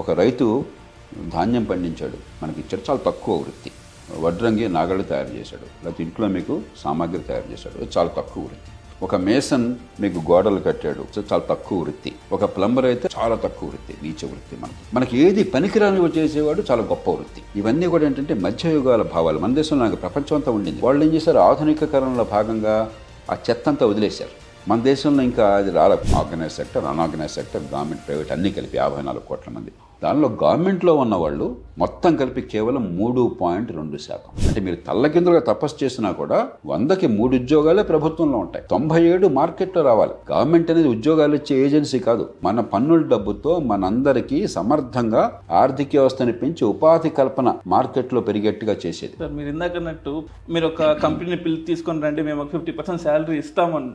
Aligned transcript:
ఒక 0.00 0.10
రైతు 0.10 0.64
ధాన్యం 1.28 1.64
పండించాడు. 1.64 2.44
మనకి 2.44 2.60
ఇచ్చాడు 2.60 2.90
చాలా 2.90 3.00
తక్కువ 3.06 3.34
వృత్తి. 3.34 3.70
వడ్రంగి 4.20 4.68
నాగళ్ళు 4.68 5.02
తయారు 5.02 5.28
చేశాడు. 5.28 5.62
లేకపోతే 5.62 6.02
ఇంట్లో 6.02 6.28
మీకు 6.28 6.60
సామాగ్రి 6.76 7.18
తయారు 7.18 7.52
చేశాడు. 7.52 7.98
చాలా 7.98 8.08
తక్కువ 8.08 8.42
వృత్తి. 8.42 8.70
ఒక 9.02 9.14
మేసన్ 9.14 9.74
మీకు 10.00 10.18
గోడలు 10.18 10.60
కట్టాడు. 10.60 11.04
చాలా 11.18 11.38
తక్కువ 11.38 11.78
వృత్తి. 11.78 12.12
ఒక 12.32 12.44
ప్లంబర్ 12.44 12.84
అయితే 12.84 13.08
చాలా 13.18 13.34
తక్కువ 13.34 13.68
వృత్తి. 13.68 13.94
నీచ 14.02 14.30
వృత్తి 14.30 14.56
మనకి. 14.56 14.94
మనకి 14.94 15.18
ఏది 15.18 15.44
పనికిరాని 15.44 16.18
చేసేవాడు 16.18 16.62
చాలా 16.70 16.82
గొప్ప 16.82 17.10
వృత్తి. 17.10 17.42
ఇవన్నీ 17.56 17.86
కూడా 17.86 18.06
ఏంటంటే 18.06 18.34
మధ్యయుగాల 18.34 19.02
భావాలు. 19.02 19.38
మన 19.38 19.54
దేశంలో 19.54 19.84
నాకు 19.84 19.96
ప్రపంచం 19.96 20.36
అంతా 20.36 20.52
ఉండింది. 20.52 20.80
వాళ్ళు 20.80 21.04
ఏం 21.04 21.12
చేశారు? 21.12 21.38
ఆధునికీకరణలో 21.38 22.24
భాగంగా 22.24 22.90
ఆ 23.30 23.36
చెత్త 23.50 23.68
అంతా 23.68 23.86
వదిలేశారు. 23.86 24.49
మన 24.68 24.80
దేశంలో 24.80 25.22
ఇంకా 25.22 25.44
అది 25.56 25.70
రాల 25.70 25.92
organize 26.16 26.52
sector 26.52 26.84
unorganize 26.84 27.32
sector 27.32 27.62
government 27.74 28.02
private 28.06 28.32
అన్నీ 28.32 28.50
కలిపి 28.50 28.76
యాభై 28.76 29.02
నాలుగు 29.02 29.24
కోట్ల 29.28 29.52
మంది. 29.52 29.72
దానిలో 30.02 30.28
గవర్నమెంట్లో 30.42 30.94
ఉన్న 30.94 31.14
వాళ్ళు 31.14 31.56
మొత్తం 31.78 32.16
కలిపి 32.16 32.42
కేవలం 32.42 32.96
మూడు 32.96 33.36
పాయింట్ 33.40 33.72
రెండు 33.72 33.96
శాతం. 33.96 34.48
అంటే 34.48 34.60
మీరు 34.60 34.76
తల్లకిందులుగా 34.76 35.40
తపస్సు 35.40 35.84
చేసినా 35.84 36.12
కూడా 36.12 36.48
వందకి 36.66 37.06
మూడు 37.06 37.36
ఉద్యోగాలే 37.36 37.82
ప్రభుత్వంలో 37.82 38.38
ఉంటాయి. 38.38 38.64
తొంభై 38.70 39.02
ఏడు 39.02 39.28
మార్కెట్లో 39.28 39.82
రావాలి. 39.82 40.12
గవర్నమెంట్ 40.32 40.70
అనేది 40.70 40.88
ఉద్యోగాలు 40.88 41.34
ఇచ్చే 41.34 41.56
ఏజెన్సీ 41.64 41.98
కాదు. 41.98 42.28
మన 42.44 42.60
పన్నుల 42.60 43.02
డబ్బుతో 43.02 43.58
మనందరికీ 43.58 44.46
సమర్థంగా 44.46 45.40
ఆర్థిక 45.50 45.88
వ్యవస్థని 45.94 46.32
పెంచి 46.32 46.64
ఉపాధి 46.64 47.10
కల్పన 47.10 47.54
మార్కెట్లో 47.66 48.20
పెరిగేట్టుగా 48.20 48.76
చేసేది. 48.86 49.28
మీరు 49.28 49.48
ఇందాక 49.48 49.76
అన్నట్టు 49.76 50.24
మీరు 50.50 50.66
ఒక 50.66 50.92
కంపెనీని 50.92 51.36
పిలిచి 51.36 51.62
తీసుకొని 51.62 52.02
రండి 52.02 52.22
మేము 52.22 52.42
ఒక 52.42 52.50
ఫిఫ్టీ 52.50 52.72
పర్సెంట్ 52.72 53.02
శాలరీ 53.02 53.38
ఇస్తామని. 53.38 53.92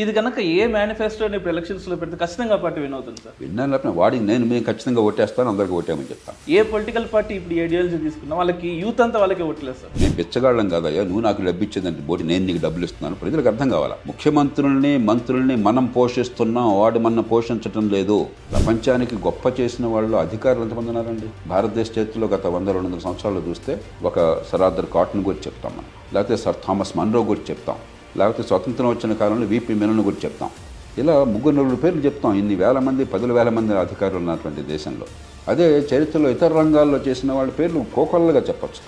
ఇది 0.00 0.12
కనుక 0.16 0.36
ఏ 0.58 0.66
మేనిఫెస్టోని 0.74 1.34
ఇప్పుడు 1.38 1.52
ఎలక్షన్స్లో 1.52 1.96
పెడితే 2.00 2.16
ఖచ్చితంగా 2.20 2.56
పార్టీ 2.62 2.78
విన్ 2.84 2.94
అవుతుంది 2.98 3.18
సార్. 3.24 3.34
విన్నాను 3.40 3.70
లేకపోతే 3.72 3.92
వాడికి 3.98 4.22
నేను 4.28 4.44
మేము 4.50 4.64
ఖచ్చితంగా 4.68 5.00
ఓటేస్తాను 5.08 5.50
అందరికీ 5.52 5.74
ఓటేమని 5.78 6.08
చెప్తాను. 6.12 6.36
ఏ 6.56 6.62
పొలిటికల్ 6.70 7.06
పార్టీ 7.14 7.32
ఇప్పుడు 7.38 7.56
ఐడియాలజీ 7.66 7.98
తీసుకున్నా 8.04 8.36
వాళ్ళకి 8.40 8.68
యూత్ 8.82 9.02
అంతా 9.06 9.18
వాళ్ళకే 9.22 9.44
ఓట్లేదు 9.50 9.76
సార్. 9.82 9.92
నేను 10.02 10.14
బిచ్చగాళ్ళం 10.20 10.68
కాదయ్యా 10.74 11.04
నువ్వు 11.10 11.22
నాకు 11.28 11.44
డబ్బు 11.48 11.64
ఇచ్చేదంటే 11.66 12.02
బోటి 12.08 12.26
నేను 12.30 12.44
నీకు 12.48 12.62
డబ్బులు 12.66 12.84
ఇస్తున్నాను. 12.88 13.20
ప్రజలకు 13.24 13.50
అర్థం 13.52 13.68
కావాలా? 13.74 13.98
ముఖ్యమంత్రుల్ని 14.12 14.94
మంత్రుల్ని 15.10 15.56
మనం 15.68 15.86
పోషిస్తున్నాం 15.98 16.70
వాడు 16.80 16.98
మన 17.08 17.26
పోషించటం 17.34 17.86
లేదు. 17.96 18.18
ప్రపంచానికి 18.54 19.16
గొప్ప 19.28 19.60
చేసిన 19.60 19.86
వాళ్ళు 19.96 20.16
అధికారులు 20.24 20.66
ఎంతమంది 20.68 20.92
ఉన్నారండి? 20.94 21.30
భారతదేశ 21.54 21.88
చరిత్రలో 21.98 22.28
గత 22.36 22.46
వంద 22.58 22.68
రెండు 22.68 22.88
వందల 22.88 23.04
సంవత్సరాలు 23.08 23.44
చూస్తే 23.50 23.74
ఒక 24.10 24.18
సర్ 24.50 24.62
ఆర్థర్ 24.68 24.92
కాటన్ 24.98 25.24
గురించి 25.30 25.46
చెప్తాం 25.48 25.72
మనం. 25.78 25.90
లేకపోతే 26.14 26.36
సర్ 26.46 26.60
థామస్ 26.66 26.98
మన్రో 27.00 27.22
గురించి 27.32 27.50
చెప్తాం. 27.54 27.78
లేకపోతే 28.16 28.42
స్వతంత్రం 28.48 28.88
వచ్చిన 28.88 29.12
కాలంలో 29.12 29.46
వీపీ 29.46 29.74
మెనన్ 29.74 30.00
గురించి 30.00 30.24
చెప్తాం. 30.24 30.50
ఇలా 30.98 31.24
ముగ్గురు 31.24 31.54
నలుగురు 31.56 31.76
పేర్లు 31.76 32.00
చెప్తాం. 32.00 32.34
ఇన్ని 32.34 32.54
వేల 32.54 32.78
మంది 32.78 33.04
పదుల 33.04 33.32
వేల 33.32 33.48
మంది 33.48 33.78
అధికారులు 33.78 34.18
ఉన్నటువంటి 34.18 34.62
దేశంలో. 34.62 35.06
అదే 35.48 35.78
చరిత్రలో 35.78 36.28
ఇతర 36.30 36.50
రంగాల్లో 36.58 36.98
చేసిన 36.98 37.32
వాళ్ళ 37.32 37.50
పేర్లు 37.50 37.84
కోకొల్లగా 37.94 38.40
చెప్పచ్చు. 38.40 38.82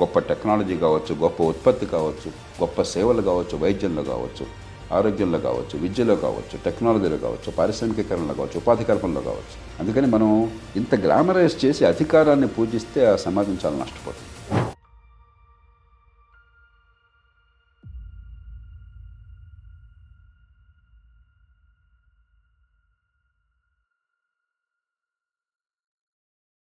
గొప్ప 0.00 0.18
టెక్నాలజీ 0.18 0.76
కావచ్చు 0.76 1.14
గొప్ప 1.14 1.42
ఉత్పత్తి 1.42 1.86
కావచ్చు 1.86 2.30
గొప్ప 2.60 2.82
సేవలు 2.82 3.22
కావచ్చు 3.22 3.56
వైద్యంలో 3.58 4.02
కావచ్చు 4.02 4.46
ఆరోగ్యంలో 4.92 5.38
కావచ్చు 5.38 5.74
విద్యలో 5.82 6.16
కావచ్చు 6.16 6.58
టెక్నాలజీలో 6.64 7.16
కావచ్చు 7.16 7.52
పారిశ్రామికీకరణలో 7.58 8.34
కావచ్చు 8.34 8.58
ఉపాధి 8.58 8.84
కల్పనలో 8.84 9.20
కావచ్చు. 9.20 9.56
అందుకని 9.80 10.06
మనం 10.06 10.50
ఇంత 10.76 10.94
గ్లామరైజ్ 10.94 11.64
చేసి 11.64 11.84
అధికారాన్ని 11.84 12.48
పూజిస్తే 12.48 13.06
ఆ 13.06 13.16
సమాజం 13.16 13.58
చాలా 13.64 13.76
నష్టపోతుంది. 13.76 14.30